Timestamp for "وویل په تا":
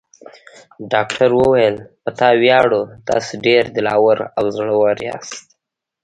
1.39-2.29